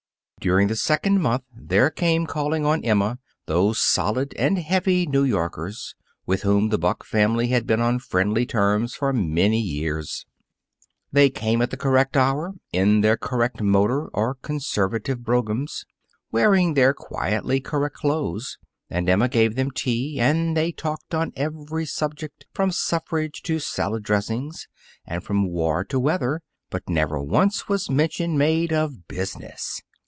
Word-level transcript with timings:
During 0.39 0.69
the 0.69 0.75
second 0.75 1.21
month 1.21 1.43
there 1.55 1.91
came 1.91 2.25
calling 2.25 2.65
on 2.65 2.83
Emma, 2.83 3.19
those 3.45 3.79
solid 3.79 4.33
and 4.33 4.57
heavy 4.57 5.05
New 5.05 5.23
Yorkers, 5.23 5.93
with 6.25 6.41
whom 6.41 6.69
the 6.69 6.79
Buck 6.79 7.05
family 7.05 7.49
had 7.49 7.67
been 7.67 7.79
on 7.79 7.99
friendly 7.99 8.47
terms 8.47 8.95
for 8.95 9.13
many 9.13 9.59
years. 9.59 10.25
They 11.11 11.29
came 11.29 11.61
at 11.61 11.69
the 11.69 11.77
correct 11.77 12.17
hour, 12.17 12.53
in 12.73 13.01
their 13.01 13.17
correct 13.17 13.61
motor 13.61 14.07
or 14.15 14.33
conservative 14.33 15.23
broughams, 15.23 15.85
wearing 16.31 16.73
their 16.73 16.95
quietly 16.95 17.59
correct 17.59 17.97
clothes, 17.97 18.57
and 18.89 19.07
Emma 19.07 19.29
gave 19.29 19.53
them 19.53 19.69
tea, 19.69 20.19
and 20.19 20.57
they 20.57 20.71
talked 20.71 21.13
on 21.13 21.33
every 21.35 21.85
subject 21.85 22.47
from 22.51 22.71
suffrage 22.71 23.43
to 23.43 23.59
salad 23.59 24.01
dressings, 24.01 24.67
and 25.05 25.23
from 25.23 25.47
war 25.47 25.83
to 25.83 25.99
weather, 25.99 26.41
but 26.71 26.89
never 26.89 27.21
once 27.21 27.69
was 27.69 27.91
mention 27.91 28.39
made 28.39 28.73
of 28.73 29.07
business. 29.07 29.83